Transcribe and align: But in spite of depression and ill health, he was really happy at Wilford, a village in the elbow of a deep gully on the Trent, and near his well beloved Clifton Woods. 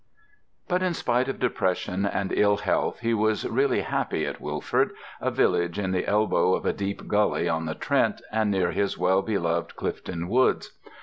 But 0.67 0.81
in 0.81 0.95
spite 0.95 1.27
of 1.29 1.39
depression 1.39 2.07
and 2.07 2.33
ill 2.33 2.57
health, 2.57 3.01
he 3.01 3.13
was 3.13 3.47
really 3.47 3.81
happy 3.81 4.25
at 4.25 4.41
Wilford, 4.41 4.93
a 5.21 5.29
village 5.29 5.77
in 5.77 5.91
the 5.91 6.07
elbow 6.07 6.55
of 6.55 6.65
a 6.65 6.73
deep 6.73 7.07
gully 7.07 7.47
on 7.47 7.67
the 7.67 7.75
Trent, 7.75 8.19
and 8.31 8.49
near 8.49 8.71
his 8.71 8.97
well 8.97 9.21
beloved 9.21 9.75
Clifton 9.75 10.27
Woods. 10.27 10.71